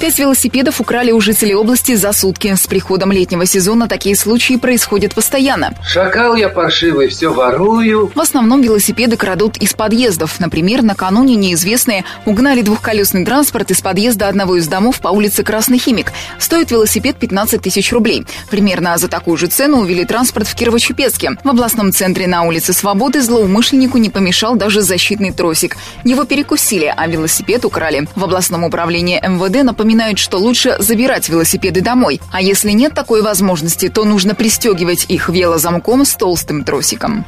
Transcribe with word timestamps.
Пять 0.00 0.16
велосипедов 0.16 0.80
украли 0.80 1.10
у 1.10 1.20
жителей 1.20 1.56
области 1.56 1.96
за 1.96 2.12
сутки. 2.12 2.54
С 2.54 2.68
приходом 2.68 3.10
летнего 3.10 3.44
сезона 3.46 3.88
такие 3.88 4.14
случаи 4.14 4.54
происходят 4.54 5.12
постоянно. 5.12 5.74
Шакал 5.84 6.36
я 6.36 6.48
паршивый, 6.48 7.08
все 7.08 7.32
ворую. 7.32 8.12
В 8.14 8.20
основном 8.20 8.62
велосипеды 8.62 9.16
крадут 9.16 9.56
из 9.56 9.74
подъездов. 9.74 10.38
Например, 10.38 10.82
накануне 10.82 11.34
неизвестные 11.34 12.04
угнали 12.26 12.62
двухколесный 12.62 13.24
транспорт 13.24 13.72
из 13.72 13.80
подъезда 13.80 14.28
одного 14.28 14.54
из 14.54 14.68
домов 14.68 15.00
по 15.00 15.08
улице 15.08 15.42
Красный 15.42 15.78
Химик. 15.78 16.12
Стоит 16.38 16.70
велосипед 16.70 17.16
15 17.16 17.60
тысяч 17.60 17.92
рублей. 17.92 18.24
Примерно 18.50 18.96
за 18.98 19.08
такую 19.08 19.36
же 19.36 19.48
цену 19.48 19.80
увели 19.80 20.04
транспорт 20.04 20.46
в 20.46 20.54
Кирово-Чепецке. 20.54 21.38
В 21.42 21.48
областном 21.48 21.92
центре 21.92 22.28
на 22.28 22.44
улице 22.44 22.72
Свободы 22.72 23.20
злоумышленнику 23.20 23.98
не 23.98 24.10
помешал 24.10 24.54
даже 24.54 24.80
защитный 24.80 25.32
тросик. 25.32 25.76
Его 26.04 26.22
перекусили, 26.22 26.92
а 26.96 27.08
велосипед 27.08 27.64
украли. 27.64 28.06
В 28.14 28.22
областном 28.22 28.62
управлении 28.62 29.20
МВД 29.20 29.64
напоминали 29.64 29.87
напоминают, 29.88 30.18
что 30.18 30.36
лучше 30.36 30.76
забирать 30.80 31.30
велосипеды 31.30 31.80
домой. 31.80 32.20
А 32.30 32.42
если 32.42 32.72
нет 32.72 32.92
такой 32.92 33.22
возможности, 33.22 33.88
то 33.88 34.04
нужно 34.04 34.34
пристегивать 34.34 35.06
их 35.08 35.30
велозамком 35.30 36.04
с 36.04 36.14
толстым 36.14 36.62
тросиком. 36.62 37.24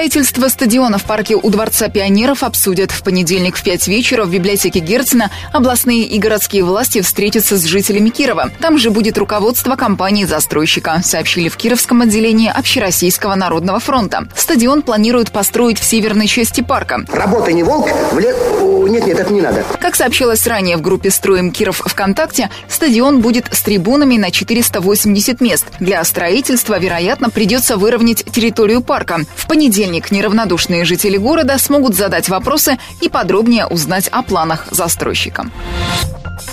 Строительство 0.00 0.48
стадиона 0.48 0.96
в 0.96 1.04
парке 1.04 1.36
у 1.36 1.50
Дворца 1.50 1.88
пионеров 1.88 2.42
обсудят. 2.42 2.90
В 2.90 3.02
понедельник 3.02 3.54
в 3.54 3.62
5 3.62 3.86
вечера 3.88 4.24
в 4.24 4.30
библиотеке 4.30 4.78
Герцена 4.80 5.30
областные 5.52 6.04
и 6.04 6.18
городские 6.18 6.64
власти 6.64 7.02
встретятся 7.02 7.58
с 7.58 7.64
жителями 7.64 8.08
Кирова. 8.08 8.50
Там 8.60 8.78
же 8.78 8.88
будет 8.88 9.18
руководство 9.18 9.76
компании-застройщика, 9.76 11.02
сообщили 11.04 11.50
в 11.50 11.58
Кировском 11.58 12.00
отделении 12.00 12.48
Общероссийского 12.48 13.34
народного 13.34 13.78
фронта. 13.78 14.26
Стадион 14.34 14.80
планируют 14.80 15.32
построить 15.32 15.78
в 15.78 15.84
северной 15.84 16.28
части 16.28 16.62
парка. 16.62 17.04
Работа 17.12 17.52
не 17.52 17.62
волк, 17.62 17.90
в 18.12 18.18
лес... 18.18 18.34
Нет, 18.88 19.06
нет, 19.06 19.18
это 19.18 19.30
не 19.30 19.42
надо. 19.42 19.62
Как 19.78 19.94
сообщалось 19.94 20.46
ранее 20.46 20.78
в 20.78 20.80
группе 20.80 21.10
«Строим 21.10 21.52
Киров 21.52 21.82
ВКонтакте», 21.84 22.48
стадион 22.70 23.20
будет 23.20 23.46
с 23.52 23.60
трибунами 23.60 24.16
на 24.16 24.30
480 24.30 25.42
мест. 25.42 25.66
Для 25.78 26.02
строительства, 26.04 26.78
вероятно, 26.78 27.28
придется 27.28 27.76
выровнять 27.76 28.24
территорию 28.24 28.80
парка. 28.80 29.26
В 29.36 29.46
понедельник 29.46 29.89
неравнодушные 30.10 30.84
жители 30.84 31.16
города 31.16 31.58
смогут 31.58 31.94
задать 31.94 32.28
вопросы 32.28 32.78
и 33.00 33.08
подробнее 33.08 33.66
узнать 33.66 34.08
о 34.08 34.22
планах 34.22 34.66
застройщика. 34.70 35.46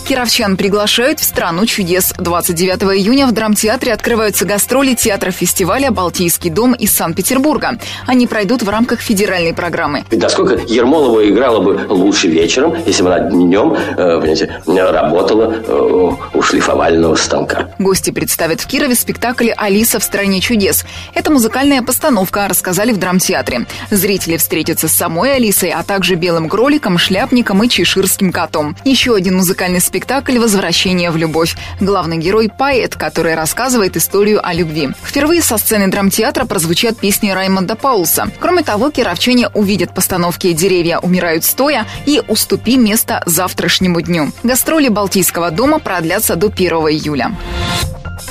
Кировчан 0.07 0.55
приглашают 0.55 1.19
в 1.19 1.25
«Страну 1.25 1.65
чудес». 1.65 2.13
29 2.17 2.97
июня 2.97 3.27
в 3.27 3.33
драмтеатре 3.33 3.91
открываются 3.91 4.45
гастроли 4.45 4.93
театра-фестиваля 4.93 5.91
«Балтийский 5.91 6.49
дом» 6.49 6.73
из 6.73 6.93
Санкт-Петербурга. 6.93 7.77
Они 8.05 8.25
пройдут 8.25 8.63
в 8.63 8.69
рамках 8.69 9.01
федеральной 9.01 9.53
программы. 9.53 10.05
Насколько 10.09 10.61
Ермолова 10.65 11.29
играла 11.29 11.59
бы 11.59 11.85
лучше 11.89 12.29
вечером, 12.29 12.77
если 12.85 13.03
бы 13.03 13.13
она 13.13 13.29
днем, 13.29 13.73
э, 13.73 13.95
понимаете, 14.21 14.61
работала 14.65 15.53
э, 15.53 16.11
у 16.33 16.41
шлифовального 16.41 17.15
станка. 17.15 17.71
Гости 17.77 18.11
представят 18.11 18.61
в 18.61 18.67
Кирове 18.67 18.95
спектакль 18.95 19.49
«Алиса 19.57 19.99
в 19.99 20.05
стране 20.05 20.39
чудес». 20.39 20.85
Это 21.15 21.31
музыкальная 21.31 21.81
постановка, 21.81 22.47
рассказали 22.47 22.93
в 22.93 22.97
драмтеатре. 22.97 23.65
Зрители 23.91 24.37
встретятся 24.37 24.87
с 24.87 24.93
самой 24.93 25.35
Алисой, 25.35 25.71
а 25.71 25.83
также 25.83 26.15
белым 26.15 26.47
кроликом, 26.47 26.97
шляпником 26.97 27.61
и 27.61 27.67
чеширским 27.67 28.31
котом. 28.31 28.77
Еще 28.85 29.13
один 29.13 29.35
музыкальный 29.35 29.81
спектакль 29.81 29.96
спектакль 29.97 30.37
«Возвращение 30.37 31.09
в 31.09 31.17
любовь». 31.17 31.55
Главный 31.79 32.17
герой– 32.17 32.51
поэт, 32.57 32.95
который 32.95 33.33
рассказывает 33.33 33.97
историю 33.97 34.47
о 34.47 34.53
любви. 34.53 34.89
Впервые 35.03 35.41
со 35.41 35.57
сцены 35.57 35.87
драмтеатра 35.87 36.45
прозвучат 36.45 36.99
песни 36.99 37.31
Раймонда 37.31 37.75
Паулса. 37.75 38.29
Кроме 38.39 38.61
того, 38.61 38.91
кировчане 38.91 39.49
увидят 39.49 39.95
постановки 39.95 40.53
«Деревья 40.53 40.99
умирают 40.99 41.43
стоя» 41.43 41.87
и 42.05 42.21
«Уступи 42.27 42.77
место 42.77 43.23
завтрашнему 43.25 44.01
дню». 44.01 44.31
Гастроли 44.43 44.89
Балтийского 44.89 45.49
дома 45.49 45.79
продлятся 45.79 46.35
до 46.35 46.47
1 46.47 46.69
июля. 46.89 47.35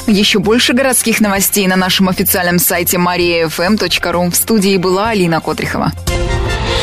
Еще 0.06 0.38
больше 0.38 0.72
городских 0.72 1.20
новостей 1.20 1.66
на 1.66 1.74
нашем 1.74 2.08
официальном 2.08 2.60
сайте 2.60 2.96
mariafm.ru. 2.96 4.30
В 4.30 4.36
студии 4.36 4.76
была 4.76 5.08
Алина 5.08 5.41
Котрихова. 5.41 5.91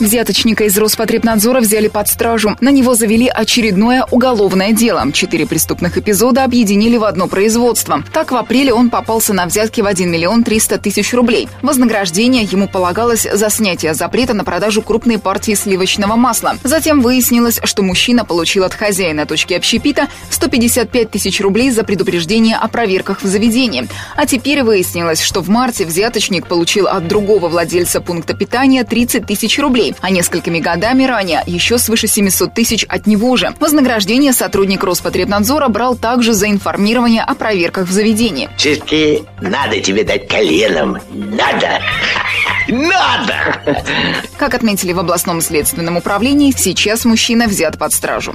Взяточника 0.00 0.64
из 0.64 0.76
Роспотребнадзора 0.76 1.60
взяли 1.60 1.86
под 1.86 2.08
стражу. 2.08 2.56
На 2.60 2.70
него 2.70 2.94
завели 2.96 3.28
очередное 3.28 4.04
уголовное 4.10 4.72
дело. 4.72 5.04
Четыре 5.12 5.46
преступных 5.46 5.96
эпизода 5.96 6.42
объединили 6.42 6.96
в 6.96 7.04
одно 7.04 7.28
производство. 7.28 8.02
Так, 8.12 8.32
в 8.32 8.36
апреле 8.36 8.72
он 8.72 8.90
попался 8.90 9.32
на 9.32 9.46
взятки 9.46 9.82
в 9.82 9.86
1 9.86 10.10
миллион 10.10 10.42
300 10.42 10.78
тысяч 10.78 11.14
рублей. 11.14 11.48
Вознаграждение 11.62 12.42
ему 12.42 12.66
полагалось 12.66 13.26
за 13.32 13.50
снятие 13.50 13.94
запрета 13.94 14.34
на 14.34 14.42
продажу 14.42 14.82
крупной 14.82 15.18
партии 15.18 15.54
сливочного 15.54 16.16
масла. 16.16 16.56
Затем 16.64 17.00
выяснилось, 17.00 17.60
что 17.62 17.82
мужчина 17.82 18.24
получил 18.24 18.64
от 18.64 18.74
хозяина 18.74 19.26
точки 19.26 19.54
общепита 19.54 20.08
155 20.30 21.10
тысяч 21.10 21.40
рублей 21.40 21.70
за 21.70 21.84
предупреждение 21.84 22.56
о 22.56 22.66
проверках 22.66 23.22
в 23.22 23.26
заведении. 23.26 23.86
А 24.16 24.26
теперь 24.26 24.64
выяснилось, 24.64 25.22
что 25.22 25.40
в 25.40 25.48
марте 25.48 25.84
взяточник 25.84 26.48
получил 26.48 26.88
от 26.88 27.06
другого 27.06 27.48
владельца 27.48 28.00
пункта 28.00 28.34
питания 28.34 28.82
30 28.82 29.24
тысяч 29.24 29.58
рублей 29.60 29.83
рублей, 29.84 29.94
а 30.00 30.10
несколькими 30.10 30.58
годами 30.58 31.04
ранее 31.04 31.42
еще 31.46 31.78
свыше 31.78 32.06
700 32.06 32.54
тысяч 32.54 32.84
от 32.88 33.06
него 33.06 33.36
же. 33.36 33.54
Вознаграждение 33.60 34.32
сотрудник 34.32 34.82
Роспотребнадзора 34.84 35.68
брал 35.68 35.96
также 35.96 36.32
за 36.32 36.50
информирование 36.50 37.22
о 37.22 37.34
проверках 37.34 37.88
в 37.88 37.92
заведении. 37.92 38.48
Все-таки 38.56 39.24
надо 39.40 39.80
тебе 39.80 40.04
дать 40.04 40.28
коленом. 40.28 40.98
Надо. 41.10 41.80
Надо! 42.68 43.82
Как 44.38 44.54
отметили 44.54 44.92
в 44.92 44.98
областном 44.98 45.40
следственном 45.40 45.96
управлении, 45.96 46.52
сейчас 46.56 47.04
мужчина 47.04 47.46
взят 47.46 47.78
под 47.78 47.92
стражу. 47.92 48.34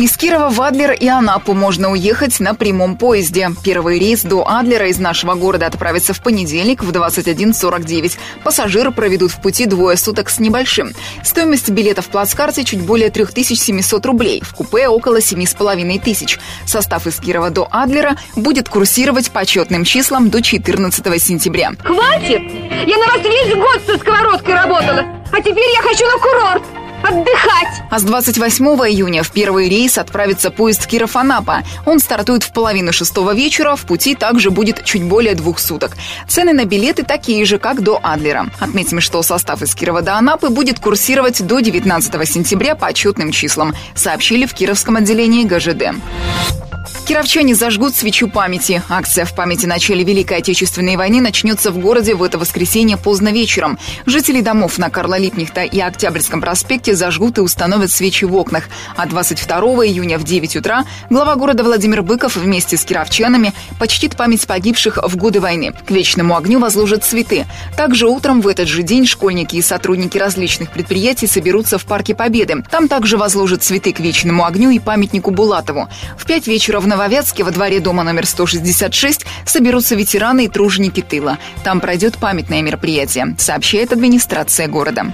Из 0.00 0.16
Кирова 0.16 0.48
в 0.48 0.62
Адлер 0.62 0.92
и 0.92 1.06
Анапу 1.08 1.52
можно 1.52 1.90
уехать 1.90 2.40
на 2.40 2.54
прямом 2.54 2.96
поезде. 2.96 3.50
Первый 3.62 3.98
рейс 3.98 4.22
до 4.22 4.48
Адлера 4.48 4.88
из 4.88 4.98
нашего 4.98 5.34
города 5.34 5.66
отправится 5.66 6.14
в 6.14 6.22
понедельник 6.22 6.82
в 6.82 6.90
21.49. 6.90 8.16
Пассажиры 8.42 8.92
проведут 8.92 9.30
в 9.30 9.42
пути 9.42 9.66
двое 9.66 9.98
суток 9.98 10.30
с 10.30 10.38
небольшим. 10.38 10.92
Стоимость 11.22 11.68
билета 11.68 12.00
в 12.00 12.06
плацкарте 12.06 12.64
чуть 12.64 12.80
более 12.80 13.10
3700 13.10 14.06
рублей. 14.06 14.42
В 14.42 14.54
купе 14.54 14.88
около 14.88 15.18
7,5 15.18 16.00
тысяч. 16.00 16.38
Состав 16.64 17.06
из 17.06 17.20
Кирова 17.20 17.50
до 17.50 17.68
Адлера 17.70 18.16
будет 18.36 18.70
курсировать 18.70 19.30
по 19.30 19.44
четным 19.44 19.84
числам 19.84 20.30
до 20.30 20.40
14 20.40 21.22
сентября. 21.22 21.72
Хватит! 21.84 22.40
Я 22.86 22.96
на 22.96 23.06
вас 23.06 23.22
весь 23.22 23.54
год 23.54 23.82
со 23.84 23.98
сковородкой 23.98 24.54
работала, 24.54 25.04
а 25.30 25.42
теперь 25.42 25.70
я 25.74 25.82
хочу 25.82 26.06
на 26.06 26.18
курорт 26.18 26.79
отдыхать. 27.02 27.82
А 27.90 27.98
с 27.98 28.02
28 28.02 28.64
июня 28.88 29.22
в 29.22 29.30
первый 29.30 29.68
рейс 29.68 29.98
отправится 29.98 30.50
поезд 30.50 30.86
Киров-Анапа. 30.86 31.62
Он 31.86 31.98
стартует 31.98 32.42
в 32.42 32.52
половину 32.52 32.92
шестого 32.92 33.34
вечера, 33.34 33.76
в 33.76 33.82
пути 33.82 34.14
также 34.14 34.50
будет 34.50 34.84
чуть 34.84 35.02
более 35.02 35.34
двух 35.34 35.58
суток. 35.58 35.96
Цены 36.28 36.52
на 36.52 36.64
билеты 36.64 37.02
такие 37.02 37.44
же, 37.44 37.58
как 37.58 37.82
до 37.82 37.98
Адлера. 38.02 38.46
Отметим, 38.60 39.00
что 39.00 39.22
состав 39.22 39.62
из 39.62 39.74
Кирова 39.74 40.02
до 40.02 40.16
Анапы 40.16 40.48
будет 40.48 40.78
курсировать 40.78 41.44
до 41.46 41.60
19 41.60 42.28
сентября 42.28 42.74
по 42.74 42.86
отчетным 42.86 43.32
числам, 43.32 43.74
сообщили 43.94 44.46
в 44.46 44.54
Кировском 44.54 44.96
отделении 44.96 45.44
ГЖД. 45.44 46.69
Кировчане 47.06 47.56
зажгут 47.56 47.96
свечу 47.96 48.28
памяти. 48.28 48.82
Акция 48.88 49.24
в 49.24 49.34
памяти 49.34 49.66
начале 49.66 50.04
Великой 50.04 50.38
Отечественной 50.38 50.96
войны 50.96 51.20
начнется 51.20 51.72
в 51.72 51.78
городе 51.78 52.14
в 52.14 52.22
это 52.22 52.38
воскресенье 52.38 52.96
поздно 52.96 53.32
вечером. 53.32 53.78
Жители 54.06 54.40
домов 54.40 54.78
на 54.78 54.90
Карла 54.90 55.18
Липнихта 55.18 55.62
и 55.62 55.80
Октябрьском 55.80 56.40
проспекте 56.40 56.94
зажгут 56.94 57.38
и 57.38 57.40
установят 57.40 57.90
свечи 57.90 58.24
в 58.24 58.36
окнах. 58.36 58.68
А 58.96 59.06
22 59.06 59.58
июня 59.86 60.18
в 60.18 60.24
9 60.24 60.56
утра 60.56 60.84
глава 61.08 61.34
города 61.34 61.64
Владимир 61.64 62.02
Быков 62.02 62.36
вместе 62.36 62.76
с 62.76 62.84
кировчанами 62.84 63.54
почтит 63.78 64.16
память 64.16 64.46
погибших 64.46 64.98
в 65.02 65.16
годы 65.16 65.40
войны. 65.40 65.72
К 65.86 65.90
вечному 65.90 66.36
огню 66.36 66.60
возложат 66.60 67.04
цветы. 67.04 67.46
Также 67.76 68.06
утром 68.06 68.40
в 68.40 68.46
этот 68.46 68.68
же 68.68 68.82
день 68.84 69.06
школьники 69.06 69.56
и 69.56 69.62
сотрудники 69.62 70.16
различных 70.16 70.70
предприятий 70.70 71.26
соберутся 71.26 71.78
в 71.78 71.86
Парке 71.86 72.14
Победы. 72.14 72.62
Там 72.70 72.86
также 72.86 73.16
возложат 73.16 73.64
цветы 73.64 73.92
к 73.92 74.00
вечному 74.00 74.44
огню 74.44 74.70
и 74.70 74.78
памятнику 74.78 75.30
Булатову. 75.32 75.88
В 76.16 76.26
5 76.26 76.46
вечера 76.46 76.78
в 76.78 76.86
Нововятске 77.00 77.44
во 77.44 77.50
дворе 77.50 77.80
дома 77.80 78.02
номер 78.02 78.26
166 78.26 79.24
соберутся 79.46 79.94
ветераны 79.94 80.44
и 80.44 80.48
труженики 80.48 81.00
тыла. 81.00 81.38
Там 81.64 81.80
пройдет 81.80 82.18
памятное 82.18 82.60
мероприятие, 82.60 83.34
сообщает 83.38 83.94
администрация 83.94 84.68
города. 84.68 85.10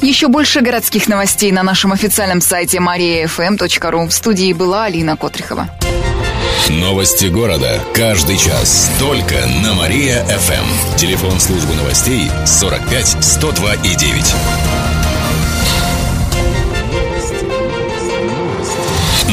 Еще 0.00 0.26
больше 0.26 0.60
городских 0.60 1.06
новостей 1.06 1.52
на 1.52 1.62
нашем 1.62 1.92
официальном 1.92 2.40
сайте 2.40 2.78
mariafm.ru. 2.78 4.08
В 4.08 4.12
студии 4.12 4.52
была 4.52 4.86
Алина 4.86 5.16
Котрихова. 5.16 5.68
Новости 6.68 7.26
города. 7.26 7.80
Каждый 7.94 8.36
час. 8.36 8.90
Только 8.98 9.36
на 9.62 9.74
Мария-ФМ. 9.74 10.96
Телефон 10.96 11.38
службы 11.38 11.74
новостей 11.74 12.28
45 12.44 13.18
102 13.20 13.74
и 13.84 13.94
9. 13.94 14.34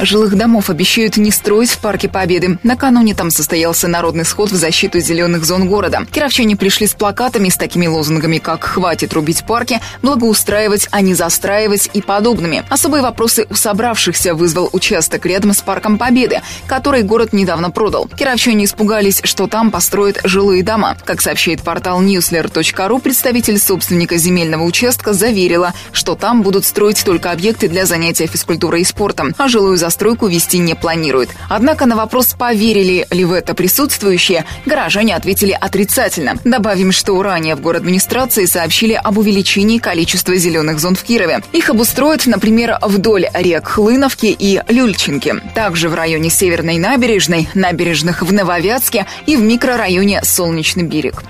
Жилых 0.00 0.36
домов 0.36 0.70
обещают 0.70 1.16
не 1.16 1.30
строить 1.30 1.70
в 1.70 1.78
парке 1.78 2.08
Победы. 2.08 2.58
Накануне 2.62 3.14
там 3.14 3.30
состоялся 3.30 3.86
народный 3.86 4.24
сход 4.24 4.50
в 4.50 4.56
защиту 4.56 4.98
зеленых 4.98 5.44
зон 5.44 5.68
города. 5.68 6.04
Кировчане 6.10 6.56
пришли 6.56 6.86
с 6.86 6.94
плакатами 6.94 7.48
с 7.48 7.56
такими 7.56 7.86
лозунгами, 7.86 8.38
как 8.38 8.64
«Хватит 8.64 9.12
рубить 9.12 9.44
парки», 9.46 9.80
«Благоустраивать, 10.02 10.88
а 10.90 11.00
не 11.00 11.14
застраивать» 11.14 11.90
и 11.94 12.02
подобными. 12.02 12.64
Особые 12.68 13.02
вопросы 13.02 13.46
у 13.48 13.54
собравшихся 13.54 14.34
вызвал 14.34 14.68
участок 14.72 15.26
рядом 15.26 15.52
с 15.52 15.60
парком 15.60 15.96
Победы, 15.96 16.40
который 16.66 17.02
город 17.02 17.32
недавно 17.32 17.70
продал. 17.70 18.08
Кировчане 18.08 18.64
испугались, 18.64 19.20
что 19.22 19.46
там 19.46 19.70
построят 19.70 20.20
жилые 20.24 20.64
дома. 20.64 20.96
Как 21.04 21.20
сообщает 21.20 21.62
портал 21.62 22.02
newsler.ru, 22.02 23.00
представитель 23.00 23.58
собственника 23.58 24.16
земельного 24.16 24.64
участка 24.64 25.12
заверила, 25.12 25.72
что 25.92 26.16
там 26.16 26.42
будут 26.42 26.64
строить 26.64 27.04
только 27.04 27.30
объекты 27.30 27.68
для 27.68 27.86
занятия 27.86 28.26
физкультурой 28.26 28.80
и 28.82 28.84
спортом, 28.84 29.34
а 29.38 29.48
жилую 29.48 29.78
застройку 29.84 30.28
вести 30.28 30.58
не 30.58 30.74
планирует. 30.74 31.28
Однако 31.50 31.84
на 31.84 31.94
вопрос, 31.94 32.34
поверили 32.38 33.06
ли 33.10 33.24
в 33.24 33.32
это 33.32 33.54
присутствующие, 33.54 34.46
горожане 34.64 35.14
ответили 35.14 35.52
отрицательно. 35.52 36.38
Добавим, 36.44 36.90
что 36.90 37.22
ранее 37.22 37.54
в 37.54 37.60
город 37.60 37.82
администрации 37.84 38.46
сообщили 38.46 38.94
об 38.94 39.18
увеличении 39.18 39.76
количества 39.76 40.36
зеленых 40.36 40.80
зон 40.80 40.94
в 40.94 41.02
Кирове. 41.02 41.42
Их 41.52 41.68
обустроят, 41.68 42.24
например, 42.24 42.78
вдоль 42.80 43.26
рек 43.34 43.68
Хлыновки 43.68 44.26
и 44.26 44.62
Люльчинки. 44.68 45.34
Также 45.54 45.90
в 45.90 45.94
районе 45.94 46.30
Северной 46.30 46.78
набережной, 46.78 47.46
набережных 47.52 48.22
в 48.22 48.32
Нововятске 48.32 49.06
и 49.26 49.36
в 49.36 49.42
микрорайоне 49.42 50.22
Солнечный 50.24 50.84
берег. 50.84 51.22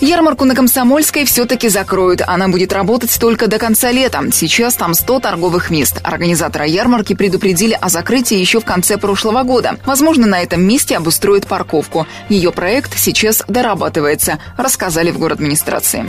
Ярмарку 0.00 0.44
на 0.44 0.54
Комсомольской 0.54 1.24
все-таки 1.24 1.68
закроют. 1.68 2.22
Она 2.24 2.46
будет 2.48 2.72
работать 2.72 3.18
только 3.18 3.48
до 3.48 3.58
конца 3.58 3.90
лета. 3.90 4.22
Сейчас 4.32 4.74
там 4.74 4.94
100 4.94 5.18
торговых 5.20 5.70
мест. 5.70 6.00
Организаторы 6.04 6.68
ярмарки 6.68 7.14
предупредили 7.14 7.76
о 7.80 7.88
закрытии 7.88 8.36
еще 8.36 8.60
в 8.60 8.64
конце 8.64 8.96
прошлого 8.96 9.42
года. 9.42 9.76
Возможно, 9.84 10.28
на 10.28 10.40
этом 10.40 10.62
месте 10.62 10.96
обустроят 10.96 11.48
парковку. 11.48 12.06
Ее 12.28 12.52
проект 12.52 12.96
сейчас 12.96 13.42
дорабатывается, 13.48 14.38
рассказали 14.56 15.10
в 15.10 15.18
город 15.18 15.38
администрации. 15.38 16.06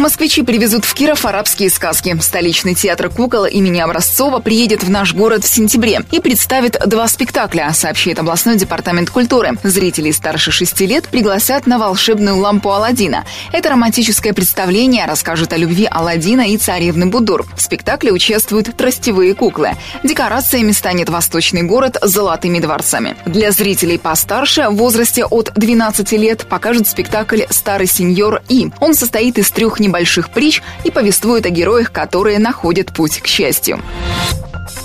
Москвичи 0.00 0.42
привезут 0.42 0.86
в 0.86 0.94
Киров 0.94 1.26
арабские 1.26 1.68
сказки. 1.68 2.16
Столичный 2.22 2.74
театр 2.74 3.10
кукол 3.10 3.44
имени 3.44 3.80
Образцова 3.80 4.38
приедет 4.38 4.82
в 4.82 4.90
наш 4.90 5.12
город 5.12 5.44
в 5.44 5.48
сентябре 5.48 6.00
и 6.10 6.20
представит 6.20 6.78
два 6.86 7.06
спектакля, 7.06 7.70
сообщает 7.74 8.18
областной 8.18 8.56
департамент 8.56 9.10
культуры. 9.10 9.52
Зрителей 9.62 10.12
старше 10.12 10.52
шести 10.52 10.86
лет 10.86 11.06
пригласят 11.08 11.66
на 11.66 11.78
волшебную 11.78 12.38
лампу 12.38 12.70
Алладина. 12.70 13.26
Это 13.52 13.68
романтическое 13.68 14.32
представление 14.32 15.04
расскажет 15.04 15.52
о 15.52 15.58
любви 15.58 15.86
Алладина 15.90 16.48
и 16.48 16.56
царевны 16.56 17.06
Будур. 17.06 17.46
В 17.54 17.60
спектакле 17.60 18.10
участвуют 18.10 18.74
тростевые 18.74 19.34
куклы. 19.34 19.72
Декорациями 20.02 20.72
станет 20.72 21.10
восточный 21.10 21.62
город 21.62 21.98
с 22.00 22.10
золотыми 22.10 22.58
дворцами. 22.58 23.16
Для 23.26 23.52
зрителей 23.52 23.98
постарше 23.98 24.70
в 24.70 24.76
возрасте 24.76 25.26
от 25.26 25.52
12 25.54 26.12
лет 26.12 26.46
покажет 26.48 26.88
спектакль 26.88 27.42
«Старый 27.50 27.86
сеньор 27.86 28.40
И». 28.48 28.70
Он 28.80 28.94
состоит 28.94 29.36
из 29.36 29.50
трех 29.50 29.69
небольших 29.78 30.30
притч 30.30 30.62
и 30.84 30.90
повествует 30.90 31.46
о 31.46 31.50
героях, 31.50 31.92
которые 31.92 32.38
находят 32.38 32.92
путь 32.92 33.20
к 33.20 33.26
счастью. 33.26 33.80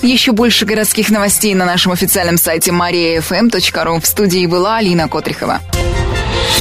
Еще 0.02 0.34
больше 0.34 0.66
городских 0.66 1.10
новостей 1.10 1.56
на 1.56 1.66
нашем 1.66 1.92
официальном 1.92 2.38
сайте 2.38 2.72
mariafm.ru. 2.72 4.02
В 4.02 4.06
студии 4.06 4.46
была 4.46 4.78
Алина 4.78 5.08
Котрихова. 5.08 5.62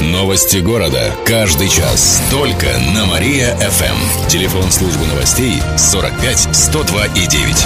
Новости 0.01 0.57
города. 0.57 1.13
Каждый 1.25 1.69
час. 1.69 2.21
Только 2.29 2.67
на 2.93 3.05
Мария-ФМ. 3.05 4.27
Телефон 4.27 4.71
службы 4.71 5.05
новостей 5.05 5.61
45 5.77 6.55
102 6.55 7.05
и 7.07 7.27
9. 7.27 7.65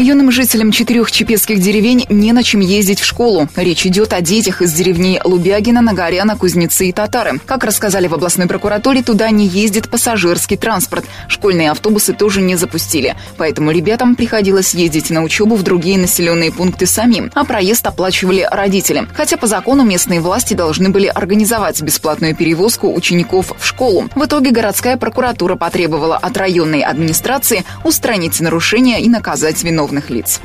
Юным 0.00 0.30
жителям 0.30 0.72
четырех 0.72 1.12
чепецких 1.12 1.60
деревень 1.60 2.06
не 2.08 2.32
на 2.32 2.42
чем 2.42 2.60
ездить 2.60 3.00
в 3.00 3.04
школу. 3.04 3.50
Речь 3.54 3.84
идет 3.84 4.14
о 4.14 4.22
детях 4.22 4.62
из 4.62 4.72
деревней 4.72 5.20
Лубягина, 5.22 5.82
Нагоряна, 5.82 6.38
Кузнецы 6.38 6.88
и 6.88 6.92
Татары. 6.92 7.38
Как 7.44 7.64
рассказали 7.64 8.06
в 8.06 8.14
областной 8.14 8.46
прокуратуре, 8.46 9.02
туда 9.02 9.28
не 9.28 9.46
ездит 9.46 9.90
пассажирский 9.90 10.56
транспорт. 10.56 11.04
Школьные 11.28 11.70
автобусы 11.70 12.14
тоже 12.14 12.40
не 12.40 12.56
запустили. 12.56 13.14
Поэтому 13.36 13.72
ребятам 13.72 14.16
приходилось 14.16 14.72
ездить 14.72 15.10
на 15.10 15.22
учебу 15.22 15.54
в 15.54 15.62
другие 15.62 15.98
населенные 15.98 16.50
пункты 16.50 16.86
самим, 16.86 17.30
а 17.34 17.44
проезд 17.44 17.86
оплачивали 17.86 18.48
родители. 18.50 19.06
Хотя 19.12 19.36
по 19.36 19.46
закону 19.46 19.84
местные 19.84 20.20
власти 20.20 20.54
должны 20.54 20.88
были 20.88 21.08
организовать 21.08 21.82
бесплатную 21.82 22.34
перевозку 22.34 22.90
учеников 22.90 23.52
в 23.58 23.66
школу. 23.66 24.08
В 24.14 24.24
итоге 24.24 24.50
городская 24.50 24.96
прокуратура 24.96 25.56
потребовала 25.56 26.16
от 26.16 26.38
районной 26.38 26.80
администрации 26.80 27.66
устранить 27.84 28.40
нарушения 28.40 28.98
и 29.02 29.08
наказать 29.10 29.62
виновных 29.62 29.89
уголовных 29.90 30.10
лиц. 30.10 30.40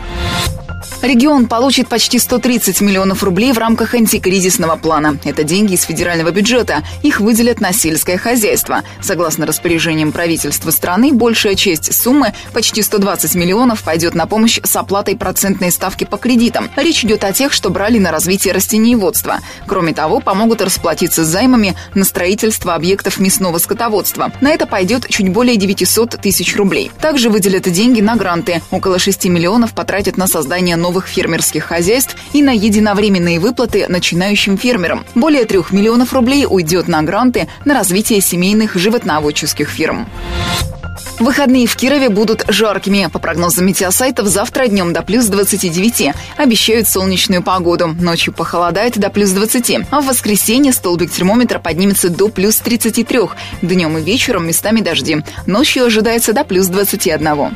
Регион 1.01 1.47
получит 1.47 1.87
почти 1.87 2.17
130 2.17 2.81
миллионов 2.81 3.23
рублей 3.23 3.51
в 3.53 3.57
рамках 3.57 3.93
антикризисного 3.93 4.75
плана. 4.75 5.19
Это 5.23 5.43
деньги 5.43 5.73
из 5.73 5.83
федерального 5.83 6.31
бюджета. 6.31 6.83
Их 7.03 7.19
выделят 7.19 7.61
на 7.61 7.73
сельское 7.73 8.17
хозяйство. 8.17 8.81
Согласно 9.01 9.45
распоряжениям 9.45 10.11
правительства 10.11 10.71
страны, 10.71 11.13
большая 11.13 11.55
часть 11.55 11.93
суммы, 11.93 12.33
почти 12.53 12.81
120 12.81 13.35
миллионов, 13.35 13.83
пойдет 13.83 14.15
на 14.15 14.25
помощь 14.25 14.59
с 14.63 14.75
оплатой 14.75 15.15
процентной 15.15 15.71
ставки 15.71 16.05
по 16.05 16.17
кредитам. 16.17 16.69
Речь 16.75 17.03
идет 17.03 17.23
о 17.23 17.33
тех, 17.33 17.53
что 17.53 17.69
брали 17.69 17.99
на 17.99 18.11
развитие 18.11 18.53
растениеводства. 18.53 19.39
Кроме 19.67 19.93
того, 19.93 20.19
помогут 20.19 20.61
расплатиться 20.61 21.23
с 21.23 21.27
займами 21.27 21.75
на 21.93 22.03
строительство 22.03 22.73
объектов 22.73 23.19
мясного 23.19 23.59
скотоводства. 23.59 24.31
На 24.41 24.51
это 24.51 24.65
пойдет 24.65 25.07
чуть 25.09 25.29
более 25.29 25.57
900 25.57 26.21
тысяч 26.21 26.55
рублей. 26.55 26.91
Также 26.99 27.29
выделят 27.29 27.63
деньги 27.71 28.01
на 28.01 28.15
гранты. 28.15 28.61
Около 28.71 28.97
6 28.97 29.25
миллионов 29.25 29.73
потратят 29.73 30.17
на 30.17 30.27
создание 30.27 30.74
новых 30.75 31.07
фермерских 31.07 31.65
хозяйств 31.65 32.15
и 32.33 32.41
на 32.41 32.51
единовременные 32.51 33.39
выплаты 33.39 33.85
начинающим 33.87 34.57
фермерам. 34.57 35.05
Более 35.15 35.45
трех 35.45 35.71
миллионов 35.71 36.13
рублей 36.13 36.45
уйдет 36.49 36.87
на 36.87 37.01
гранты 37.03 37.47
на 37.65 37.73
развитие 37.73 38.21
семейных 38.21 38.75
животноводческих 38.75 39.69
фирм. 39.69 40.07
Выходные 41.19 41.65
в 41.65 41.75
Кирове 41.75 42.09
будут 42.09 42.45
жаркими. 42.47 43.07
По 43.11 43.19
прогнозам 43.19 43.65
метеосайтов, 43.65 44.27
завтра 44.27 44.67
днем 44.67 44.93
до 44.93 45.01
плюс 45.01 45.25
29. 45.27 46.13
Обещают 46.37 46.87
солнечную 46.87 47.41
погоду. 47.41 47.87
Ночью 47.87 48.33
похолодает 48.33 48.97
до 48.97 49.09
плюс 49.09 49.31
20. 49.31 49.87
А 49.89 50.01
в 50.01 50.07
воскресенье 50.07 50.73
столбик 50.73 51.11
термометра 51.11 51.59
поднимется 51.59 52.09
до 52.09 52.27
плюс 52.27 52.57
33. 52.57 53.19
Днем 53.61 53.97
и 53.97 54.01
вечером 54.01 54.47
местами 54.47 54.81
дожди. 54.81 55.23
Ночью 55.45 55.85
ожидается 55.85 56.33
до 56.33 56.43
плюс 56.43 56.67
21. 56.67 57.55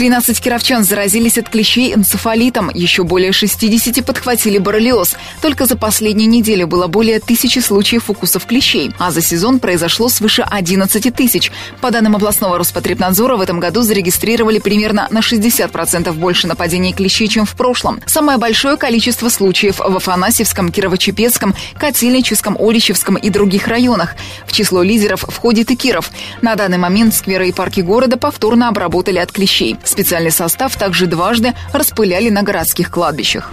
13 0.00 0.40
кировчан 0.40 0.82
заразились 0.82 1.36
от 1.36 1.50
клещей 1.50 1.92
энцефалитом, 1.94 2.70
еще 2.72 3.04
более 3.04 3.32
60 3.32 4.02
подхватили 4.02 4.56
боррелиоз. 4.56 5.14
Только 5.42 5.66
за 5.66 5.76
последнюю 5.76 6.30
неделю 6.30 6.66
было 6.66 6.86
более 6.86 7.20
тысячи 7.20 7.58
случаев 7.58 8.08
укусов 8.08 8.46
клещей, 8.46 8.92
а 8.98 9.10
за 9.10 9.20
сезон 9.20 9.58
произошло 9.58 10.08
свыше 10.08 10.40
11 10.40 11.14
тысяч. 11.14 11.52
По 11.82 11.90
данным 11.90 12.16
областного 12.16 12.56
Роспотребнадзора, 12.56 13.36
в 13.36 13.42
этом 13.42 13.60
году 13.60 13.82
зарегистрировали 13.82 14.58
примерно 14.58 15.06
на 15.10 15.18
60% 15.18 16.10
больше 16.14 16.46
нападений 16.46 16.94
клещей, 16.94 17.28
чем 17.28 17.44
в 17.44 17.54
прошлом. 17.54 18.00
Самое 18.06 18.38
большое 18.38 18.78
количество 18.78 19.28
случаев 19.28 19.80
в 19.80 19.96
Афанасьевском, 19.96 20.70
Кирово-Чепецком, 20.70 21.54
Котельническом, 21.78 22.56
Олищевском 22.58 23.16
и 23.16 23.28
других 23.28 23.68
районах. 23.68 24.14
В 24.46 24.52
число 24.52 24.82
лидеров 24.82 25.26
входит 25.28 25.70
и 25.70 25.76
Киров. 25.76 26.10
На 26.40 26.56
данный 26.56 26.78
момент 26.78 27.14
скверы 27.14 27.50
и 27.50 27.52
парки 27.52 27.82
города 27.82 28.16
повторно 28.16 28.68
обработали 28.68 29.18
от 29.18 29.30
клещей. 29.30 29.76
Специальный 29.90 30.30
состав 30.30 30.76
также 30.76 31.06
дважды 31.06 31.52
распыляли 31.72 32.30
на 32.30 32.44
городских 32.44 32.92
кладбищах. 32.92 33.50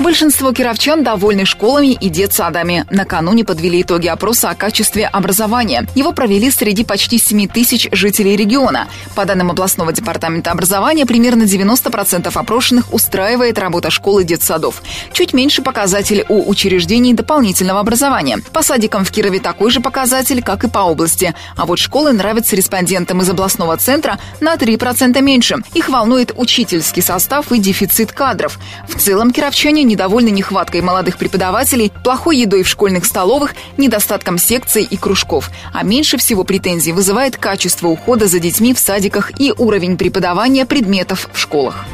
Большинство 0.00 0.52
кировчан 0.52 1.04
довольны 1.04 1.44
школами 1.44 1.92
и 1.92 2.08
детсадами. 2.08 2.86
Накануне 2.90 3.44
подвели 3.44 3.82
итоги 3.82 4.06
опроса 4.06 4.48
о 4.48 4.54
качестве 4.54 5.06
образования. 5.06 5.86
Его 5.94 6.12
провели 6.12 6.50
среди 6.50 6.84
почти 6.84 7.18
7 7.18 7.48
тысяч 7.48 7.86
жителей 7.92 8.34
региона. 8.34 8.88
По 9.14 9.26
данным 9.26 9.50
областного 9.50 9.92
департамента 9.92 10.52
образования, 10.52 11.04
примерно 11.04 11.42
90% 11.42 12.30
опрошенных 12.34 12.94
устраивает 12.94 13.58
работа 13.58 13.90
школ 13.90 14.20
и 14.20 14.24
детсадов. 14.24 14.82
Чуть 15.12 15.34
меньше 15.34 15.62
показатель 15.62 16.24
у 16.28 16.48
учреждений 16.48 17.12
дополнительного 17.12 17.80
образования. 17.80 18.38
По 18.52 18.62
садикам 18.62 19.04
в 19.04 19.10
Кирове 19.10 19.38
такой 19.38 19.70
же 19.70 19.80
показатель, 19.80 20.42
как 20.42 20.64
и 20.64 20.68
по 20.68 20.78
области. 20.78 21.34
А 21.56 21.66
вот 21.66 21.78
школы 21.78 22.12
нравятся 22.12 22.56
респондентам 22.56 23.20
из 23.20 23.28
областного 23.28 23.76
центра 23.76 24.18
на 24.40 24.54
3% 24.54 25.20
меньше. 25.20 25.56
Их 25.74 25.88
волнует 25.88 26.32
учительский 26.36 27.02
состав 27.02 27.52
и 27.52 27.58
дефицит 27.58 28.12
кадров. 28.12 28.58
В 28.88 28.98
целом 28.98 29.30
кировчане 29.30 29.69
недовольны 29.78 30.30
нехваткой 30.30 30.82
молодых 30.82 31.16
преподавателей, 31.16 31.92
плохой 32.04 32.38
едой 32.38 32.64
в 32.64 32.68
школьных 32.68 33.04
столовых, 33.04 33.54
недостатком 33.76 34.36
секций 34.36 34.82
и 34.82 34.96
кружков. 34.96 35.50
А 35.72 35.84
меньше 35.84 36.18
всего 36.18 36.44
претензий 36.44 36.92
вызывает 36.92 37.36
качество 37.36 37.88
ухода 37.88 38.26
за 38.26 38.40
детьми 38.40 38.74
в 38.74 38.78
садиках 38.78 39.32
и 39.40 39.54
уровень 39.56 39.96
преподавания 39.96 40.66
предметов 40.66 41.28
в 41.32 41.38
школах. 41.38 41.86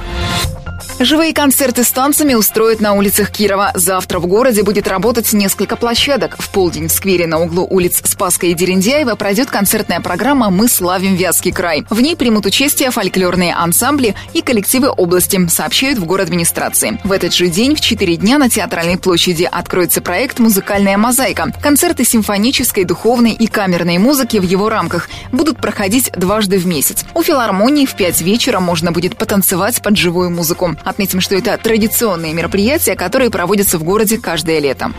Живые 0.99 1.35
концерты 1.35 1.85
с 1.85 1.91
танцами 1.91 2.33
устроят 2.33 2.81
на 2.81 2.95
улицах 2.95 3.31
Кирова. 3.31 3.71
Завтра 3.75 4.19
в 4.19 4.27
городе 4.27 4.63
будет 4.63 4.89
работать 4.89 5.31
несколько 5.35 5.77
площадок. 5.77 6.37
В 6.39 6.49
полдень 6.49 6.89
в 6.89 6.93
сквере 6.93 7.27
на 7.27 7.39
углу 7.39 7.67
улиц 7.69 8.01
Спаска 8.03 8.47
и 8.47 8.55
Дерендяева 8.55 9.15
пройдет 9.15 9.51
концертная 9.51 10.01
программа 10.01 10.49
«Мы 10.49 10.69
славим 10.69 11.15
Вятский 11.15 11.53
край». 11.53 11.85
В 11.91 12.01
ней 12.01 12.17
примут 12.17 12.47
участие 12.47 12.91
фольклорные 12.91 13.55
ансамбли 13.55 14.15
и 14.33 14.41
коллективы 14.41 14.89
области, 14.89 15.47
сообщают 15.49 15.99
в 15.99 16.07
город 16.07 16.29
администрации. 16.29 16.99
В 17.05 17.13
этот 17.13 17.35
же 17.35 17.49
день 17.49 17.77
в 17.77 17.81
4 17.83 18.17
дня 18.17 18.39
на 18.39 18.49
Театральной 18.49 18.97
площади 18.97 19.45
откроется 19.45 20.01
проект 20.01 20.39
«Музыкальная 20.39 20.97
мозаика». 20.97 21.53
Концерты 21.61 22.07
симфонической, 22.07 22.85
духовной 22.85 23.33
и 23.33 23.49
камерной 23.49 23.99
музыки 23.99 24.39
в 24.39 24.45
его 24.45 24.71
рамках 24.71 25.11
будут 25.31 25.59
проходить 25.59 26.11
дважды 26.13 26.57
в 26.57 26.67
месяц. 26.67 27.05
У 27.13 27.23
филармонии 27.23 27.85
в 27.85 27.95
5 27.95 28.23
вечера 28.23 28.61
можно 28.61 28.93
будет 28.93 29.19
потанцевать 29.19 29.83
под 29.83 29.99
живую 29.99 30.31
музыку. 30.31 30.75
Отметим, 30.87 31.21
что 31.21 31.35
это 31.35 31.59
традиционные 31.59 32.33
мероприятия, 32.33 32.95
которые 32.95 33.29
проводятся 33.29 33.77
в 33.77 33.83
городе 33.83 34.19
каждое 34.19 34.61
лето. 34.61 34.93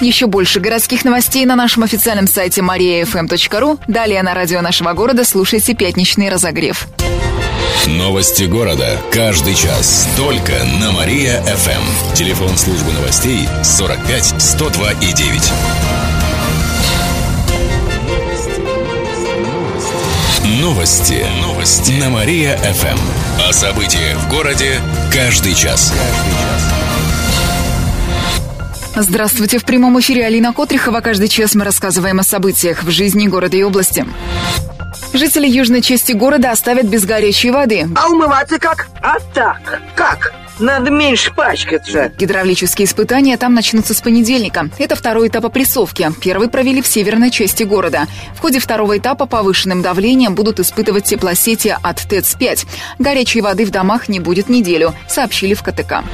Еще 0.00 0.26
больше 0.26 0.60
городских 0.60 1.04
новостей 1.04 1.44
на 1.44 1.56
нашем 1.56 1.82
официальном 1.82 2.28
сайте 2.28 2.60
mariafm.ru. 2.60 3.80
Далее 3.88 4.22
на 4.22 4.32
радио 4.32 4.60
нашего 4.60 4.92
города 4.92 5.24
слушайте 5.24 5.74
«Пятничный 5.74 6.28
разогрев». 6.28 6.86
Новости 7.88 8.44
города. 8.44 8.98
Каждый 9.12 9.54
час. 9.54 10.08
Только 10.16 10.52
на 10.80 10.92
Мария-ФМ. 10.92 12.14
Телефон 12.14 12.56
службы 12.56 12.92
новостей 12.92 13.48
45 13.64 14.34
102 14.38 14.92
и 14.92 15.12
9. 15.12 15.52
Новости. 20.66 21.24
Новости. 21.42 21.92
На 21.92 22.10
Мария-ФМ. 22.10 22.98
О 23.48 23.52
событиях 23.52 24.18
в 24.18 24.28
городе 24.28 24.80
каждый 25.12 25.54
час. 25.54 25.94
Здравствуйте. 28.96 29.58
В 29.58 29.64
прямом 29.64 30.00
эфире 30.00 30.26
Алина 30.26 30.52
Котрихова. 30.52 31.02
Каждый 31.02 31.28
час 31.28 31.54
мы 31.54 31.64
рассказываем 31.64 32.18
о 32.18 32.24
событиях 32.24 32.82
в 32.82 32.90
жизни 32.90 33.28
города 33.28 33.56
и 33.56 33.62
области. 33.62 34.04
Жители 35.12 35.46
южной 35.46 35.82
части 35.82 36.10
города 36.10 36.50
оставят 36.50 36.86
без 36.86 37.04
горячей 37.04 37.52
воды. 37.52 37.86
А 37.94 38.08
умываться 38.08 38.58
как? 38.58 38.88
А 39.00 39.20
так. 39.32 39.80
Как? 39.94 40.32
Надо 40.58 40.90
меньше 40.90 41.34
пачкаться. 41.34 42.12
Гидравлические 42.16 42.86
испытания 42.86 43.36
там 43.36 43.52
начнутся 43.52 43.92
с 43.92 44.00
понедельника. 44.00 44.70
Это 44.78 44.96
второй 44.96 45.28
этап 45.28 45.44
опрессовки. 45.44 46.10
Первый 46.22 46.48
провели 46.48 46.80
в 46.80 46.86
северной 46.86 47.30
части 47.30 47.62
города. 47.62 48.06
В 48.34 48.40
ходе 48.40 48.58
второго 48.58 48.96
этапа 48.96 49.26
повышенным 49.26 49.82
давлением 49.82 50.34
будут 50.34 50.58
испытывать 50.58 51.04
теплосети 51.04 51.76
от 51.82 51.98
ТЭЦ-5. 51.98 52.66
Горячей 52.98 53.42
воды 53.42 53.66
в 53.66 53.70
домах 53.70 54.08
не 54.08 54.18
будет 54.18 54.48
неделю, 54.48 54.94
сообщили 55.08 55.52
в 55.52 55.62
КТК. 55.62 56.04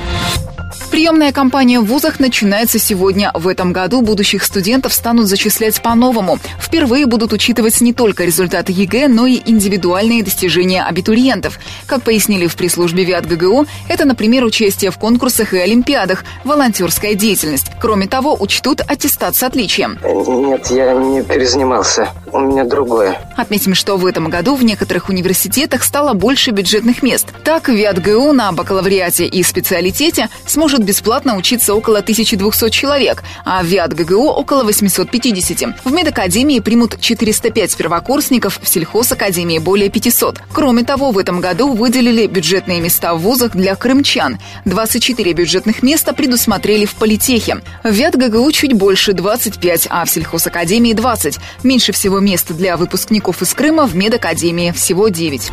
Приемная 0.91 1.33
кампания 1.33 1.81
в 1.81 1.85
вузах 1.85 2.21
начинается 2.21 2.79
сегодня. 2.79 3.31
В 3.35 3.49
этом 3.49 3.73
году 3.73 4.03
будущих 4.03 4.45
студентов 4.45 4.93
станут 4.93 5.27
зачислять 5.27 5.81
по-новому. 5.81 6.39
Впервые 6.61 7.07
будут 7.07 7.33
учитывать 7.33 7.81
не 7.81 7.93
только 7.95 8.25
результаты 8.25 8.73
ЕГЭ, 8.73 9.09
но 9.09 9.27
и 9.27 9.41
индивидуальные 9.45 10.23
достижения 10.23 10.83
абитуриентов. 10.83 11.59
Как 11.87 12.03
пояснили 12.03 12.47
в 12.47 12.57
пресс-службе 12.57 13.05
ВятГГУ, 13.05 13.67
это, 13.89 14.05
например, 14.05 14.32
участие 14.41 14.91
в 14.91 14.99
конкурсах 14.99 15.53
и 15.53 15.59
олимпиадах, 15.59 16.25
волонтерская 16.45 17.15
деятельность. 17.15 17.67
Кроме 17.81 18.07
того, 18.07 18.37
учтут 18.39 18.81
аттестат 18.81 19.37
с 19.37 19.43
отличием. 19.43 19.99
Нет, 20.03 20.69
я 20.71 20.95
не 20.95 21.23
перезанимался. 21.23 22.09
У 22.33 22.41
меня 22.41 22.65
другое. 22.65 23.19
Отметим, 23.37 23.75
что 23.75 23.97
в 23.97 24.07
этом 24.07 24.31
году 24.31 24.55
в 24.55 24.65
некоторых 24.65 25.11
университетах 25.11 25.83
стало 25.83 26.15
больше 26.15 26.51
бюджетных 26.51 27.03
мест. 27.03 27.29
Так, 27.45 27.69
ВятГУ 27.69 28.33
на 28.33 28.53
бакалавриате 28.53 29.27
и 29.27 29.43
специалитете 29.43 30.29
сможет 30.47 30.83
бесплатно 30.83 31.37
учиться 31.37 31.75
около 31.75 31.99
1200 31.99 32.71
человек, 32.71 33.23
а 33.45 33.63
в 33.63 33.67
ВИАТ 33.67 33.95
ГГУ 33.95 34.29
около 34.29 34.65
850. 34.65 35.85
В 35.85 35.93
медакадемии 35.93 36.61
примут 36.61 36.99
405 37.01 37.77
первокурсников, 37.77 38.59
в 38.63 38.69
сельхозакадемии 38.69 39.59
более 39.59 39.91
500. 39.91 40.41
Кроме 40.53 40.85
того, 40.85 41.11
в 41.11 41.19
этом 41.19 41.41
году 41.41 41.73
выделили 41.73 42.27
бюджетные 42.27 42.81
места 42.81 43.15
в 43.15 43.21
вузах 43.21 43.53
для 43.53 43.75
крымчан. 43.75 44.22
24 44.65 45.33
бюджетных 45.33 45.83
места 45.83 46.13
предусмотрели 46.13 46.85
в 46.85 46.95
политехе. 46.95 47.63
В 47.83 47.91
ВИАТ 47.91 48.17
ГГУ 48.17 48.51
чуть 48.53 48.73
больше 48.73 49.13
25, 49.13 49.89
а 49.91 50.05
в 50.05 50.11
сельхозакадемии 50.11 50.93
20. 50.93 51.39
Меньше 51.63 51.93
всего 51.93 52.21
мест 52.21 52.53
для 52.53 52.77
выпускников 52.77 53.43
из 53.43 53.55
Крыма 53.55 53.87
в 53.87 53.95
медакадемии 53.95 54.73
всего 54.73 55.09
9. 55.09 55.51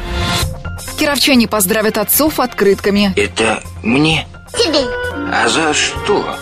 Кировчане 0.99 1.47
поздравят 1.47 1.97
отцов 1.97 2.39
открытками. 2.39 3.13
Это 3.15 3.63
мне? 3.83 4.27
Тебе. 4.53 4.85
А 5.31 5.47
за 5.47 5.73
что? 5.73 6.35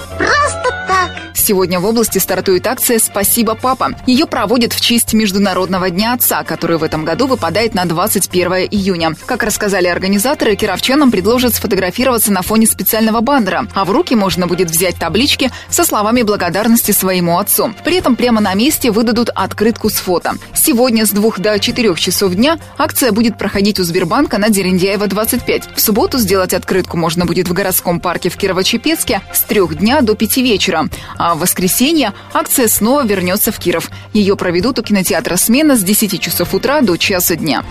Сегодня 1.37 1.79
в 1.79 1.85
области 1.85 2.17
стартует 2.17 2.65
акция 2.67 2.99
«Спасибо, 2.99 3.55
папа». 3.55 3.91
Ее 4.05 4.25
проводят 4.25 4.73
в 4.73 4.81
честь 4.81 5.13
Международного 5.13 5.89
дня 5.89 6.13
отца, 6.13 6.43
который 6.43 6.77
в 6.77 6.83
этом 6.83 7.05
году 7.05 7.27
выпадает 7.27 7.73
на 7.73 7.85
21 7.85 8.67
июня. 8.71 9.13
Как 9.25 9.43
рассказали 9.43 9.87
организаторы, 9.87 10.55
кировчанам 10.55 11.11
предложат 11.11 11.55
сфотографироваться 11.55 12.33
на 12.33 12.41
фоне 12.41 12.65
специального 12.65 13.21
бандера, 13.21 13.67
а 13.75 13.85
в 13.85 13.91
руки 13.91 14.15
можно 14.15 14.47
будет 14.47 14.69
взять 14.71 14.97
таблички 14.97 15.51
со 15.69 15.85
словами 15.85 16.23
благодарности 16.23 16.91
своему 16.91 17.37
отцу. 17.37 17.73
При 17.85 17.97
этом 17.97 18.15
прямо 18.15 18.41
на 18.41 18.53
месте 18.55 18.91
выдадут 18.91 19.29
открытку 19.33 19.89
с 19.89 19.95
фото. 19.95 20.33
Сегодня 20.53 21.05
с 21.05 21.11
2 21.11 21.31
до 21.37 21.59
4 21.59 21.95
часов 21.95 22.33
дня 22.33 22.57
акция 22.77 23.11
будет 23.11 23.37
проходить 23.37 23.79
у 23.79 23.83
Сбербанка 23.83 24.37
на 24.39 24.49
Дерендяева 24.49 25.07
25. 25.07 25.75
В 25.75 25.79
субботу 25.79 26.17
сделать 26.17 26.53
открытку 26.53 26.97
можно 26.97 27.25
будет 27.25 27.47
в 27.47 27.53
городском 27.53 27.99
парке 27.99 28.29
в 28.29 28.37
Кирово-Чепецке 28.37 29.21
с 29.31 29.41
3 29.43 29.67
дня 29.75 30.01
до 30.01 30.15
5 30.15 30.37
вечера. 30.37 30.89
А 31.27 31.35
в 31.35 31.39
воскресенье 31.39 32.13
акция 32.33 32.69
снова 32.69 33.05
вернется 33.05 33.51
в 33.51 33.59
Киров. 33.59 33.91
Ее 34.13 34.37
проведут 34.37 34.79
у 34.79 34.81
кинотеатра 34.81 35.35
«Смена» 35.35 35.75
с 35.75 35.83
10 35.83 36.21
часов 36.21 36.53
утра 36.53 36.79
до 36.79 36.95
часа 36.95 37.35
дня. 37.35 37.65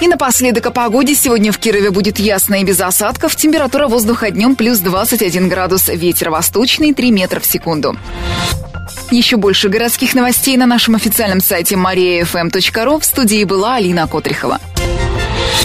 И 0.00 0.08
напоследок 0.08 0.64
о 0.64 0.70
погоде. 0.70 1.14
Сегодня 1.14 1.52
в 1.52 1.58
Кирове 1.58 1.90
будет 1.90 2.18
ясно 2.18 2.54
и 2.54 2.64
без 2.64 2.80
осадков. 2.80 3.36
Температура 3.36 3.88
воздуха 3.88 4.30
днем 4.30 4.56
плюс 4.56 4.78
21 4.78 5.50
градус. 5.50 5.88
Ветер 5.88 6.30
восточный 6.30 6.94
3 6.94 7.10
метра 7.10 7.40
в 7.40 7.44
секунду. 7.44 7.94
Еще 9.10 9.36
больше 9.36 9.68
городских 9.68 10.14
новостей 10.14 10.56
на 10.56 10.64
нашем 10.64 10.94
официальном 10.94 11.42
сайте 11.42 11.74
mariafm.ru. 11.74 13.00
В 13.00 13.04
студии 13.04 13.44
была 13.44 13.74
Алина 13.74 14.08
Котрихова. 14.08 14.60